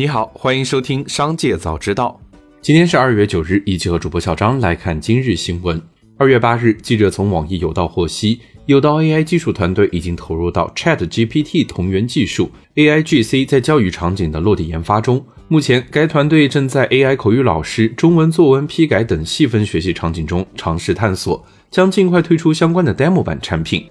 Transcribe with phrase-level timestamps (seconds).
[0.00, 2.20] 你好，欢迎收听《商界早知道》。
[2.62, 5.82] 今天是二月九日，一起和主播小张来看今日新闻。
[6.16, 15.20] 二月八日，记者从网易有道获悉，有道 AI 技术团队已经投入到 ChatGPT 同源技术 AIGC 在教育场景的落地研发中。
[15.48, 23.84] 目前，该团队正在 AI 口语老师、中文作文批改等细分学习场景中尝试探索，将尽快推出相关的 demo 版产品。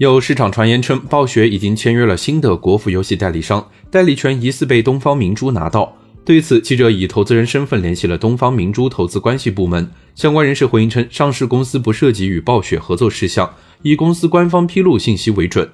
[0.00, 5.94] 有市场传言称，暴雪已经签约了新的国服游戏代理商，代理权疑似被东方明珠拿到。
[6.24, 15.68] 对此，记者以投资人身份联系了东方明珠投资关系部门，相关人士回应称，上市公司不涉及与暴雪合作事项，以公司官方披露信息为准。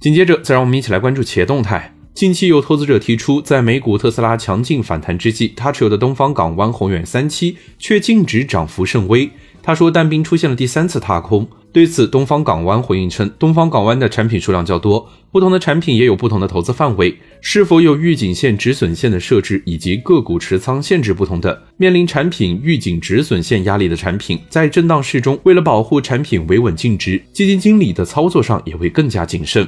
[0.00, 1.94] 紧接着，再让我们一起来关注企业动态。
[2.14, 9.30] 近期有投资者提出，在美股特斯拉强劲反弹之际，他持有的东方港湾宏远三期却净值涨幅甚微。
[9.62, 11.48] 他说，淡兵出现了第三次踏空。
[11.72, 29.66] 对此，东方港湾回应称，东方港湾的产品数量较多，不同的产品也有不同的投资范围，是否有预警线、止损线的设置，以及个股持仓限制不同的，面临产品预警止损线压力的产品，在震荡市中，为了保护产品维稳净值，基金经理的操作上也会更加谨慎。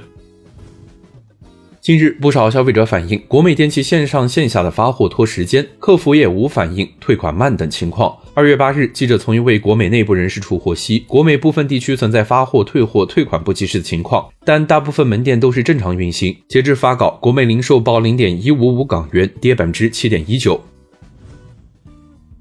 [1.83, 8.17] 近日，不少消费者反映国美电器线上线下的发货拖时间，客服也无反应、退款慢等情况。
[8.35, 16.37] 二月八日，记者从一位国美内部人士处获悉，国美部分地区存在发货、退货、退款不及时的情况，但大部分门店都是正常运行。
[16.47, 20.63] 截至发稿，国美零售报零点一五五港元，跌百分之七点一九。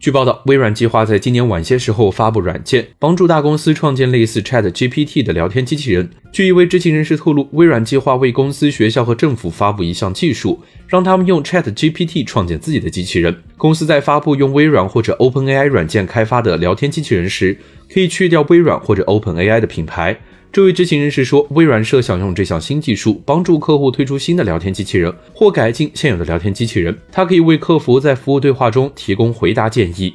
[0.02, 6.10] 据报道，微软计划在今年晚些时候发布软件，帮助大公司创建类似 Chat GPT 的聊天机器人。
[6.32, 13.44] 据一位知情人士透露，微软计划为公司、学校和政府发布一项技术，让他们用 Chat GPT 创建自己的机器人。
[13.58, 17.56] 公司在发布用微软或者 OpenAI 软件开发的聊天机器人时，
[17.94, 20.20] 可以去掉微软或者 OpenAI 的品牌。
[20.54, 30.14] 这位知情人士说，微软设想用这项新技术帮助客户推出新的聊天机器人或改进现有的聊天机器人，它可以为客服在服务对话中提供回答建议。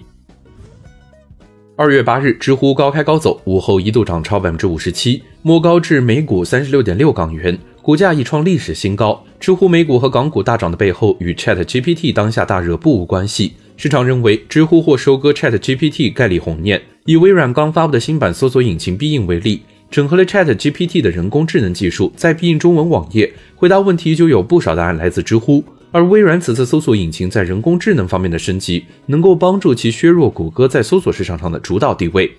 [1.75, 9.25] 二月八日，知乎高开高走，午后一度涨超百分之五十七，摸高至每股三十六点六港元，股价已创历史新高。
[9.41, 13.55] 知乎美股和港股大涨的背后，与 Chat GPT 当下大热不无关系。
[13.79, 16.83] 市场认为，知乎或收割 Chat GPT 概率红念。
[17.07, 19.63] 以微软刚发布的新版搜索引擎必应为例。
[19.91, 25.65] 整合了 Chat GPT 的人工智能技术，在必应中文网页回答问题就有不少答案来自知乎。
[25.93, 32.31] 而微软此次搜索引擎在人工智能方面的升级，能够帮助其削弱谷歌在搜索市场上的主导地位。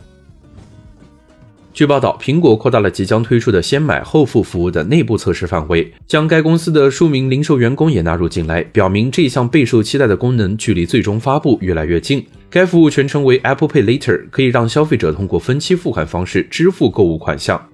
[1.74, 12.26] 据报道，苹果扩大了即将推出的先买后付服务的内部测试范围，将该公司的数名零售员工也纳入进来，表明这项备受期待的功能距离最终发布越来越近。
[12.50, 17.70] 该服务全称为 Apple Pay Later，可以让消费者通过分期付款方式支付购物款项。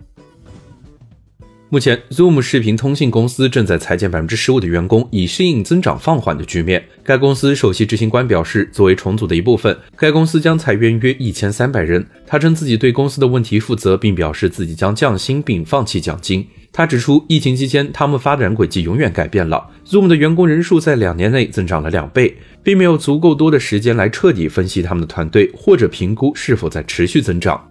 [1.74, 6.86] 目前，Zoom 视频通信公司正在裁减百分之十五的员工，以适应增长放缓的局面。
[7.02, 12.06] 该公司首席执行官表示，作为重组的一部分，该公司将裁员约一千三百人。
[12.28, 16.46] 他称自己对公司的问题负责，并表示自己将降薪并放弃奖金。
[16.72, 19.68] 他指出，疫情期间他们发展轨迹永远改变了。
[19.84, 27.68] Zoom 的员工人数在两年内增长了两倍，并没有足够多的时间来彻底分析他们的团队或者评估是否在持续增长。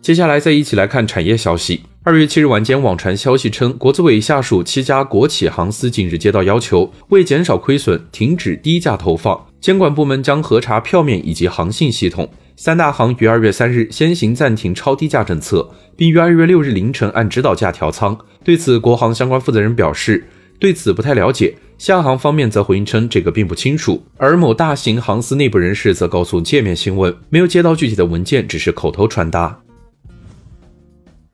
[0.00, 1.82] 接下来再一起来看产业消息。
[2.04, 9.46] 二月七日晚间，网传消息称，国资委下属七家国企航司近日接到要求，为减少亏损，停止低价投放。
[9.60, 12.28] 监管部门将核查票面以及航信系统。
[12.56, 18.18] 三大行于二月三日先行暂停超低价政策，并于二月六日凌晨按指导价调仓。
[18.42, 20.26] 对此，国航相关负责人表示，
[20.58, 21.54] 对此不太了解。
[21.78, 24.02] 厦航方面则回应称，这个并不清楚。
[24.16, 29.61] 而某大型航司内部人士则告诉界面新闻，没有接到具体的文件，只是口头传达。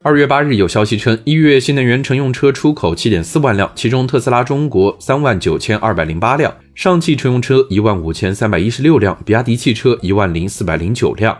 [0.01, 11.37] 二月八日，有消息称，一月新能源乘用车出口七点四万辆，其中特斯拉中国三万九千二百零八辆，上汽乘用车一万五千三百一十六辆，比亚迪汽车一万零四百零九辆。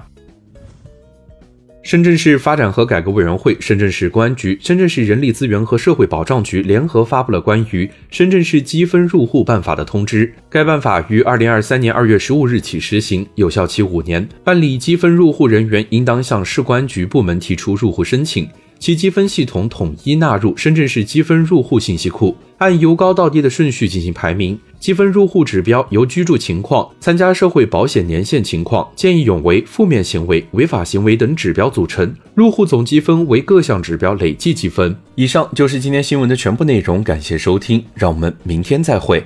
[1.90, 10.32] 深圳市发展和改革委员会、深圳市公安局、深圳市人力资源和社会保障局联合发布了关于《深圳市积分入户办法》的通知。
[10.52, 14.30] 该办法于二零二三年二月十五日起实行，有效期五年。
[14.44, 18.48] 办理积分入户人员应当向市公安局部门提出入户申请。
[18.80, 24.58] 其积分系统统一纳入深圳市积分入户信息库，按由高到低的顺序进行排名。
[24.80, 32.16] 积分入户指标由居住情况、参加社会保险年限情况、见义勇为、负面行为、违法行为等指标组成。
[32.34, 34.96] 入户总积分为各项指标累计积分。
[35.16, 39.22] 以上就是今天新闻的全部内容，感谢收听，让我们明天再会。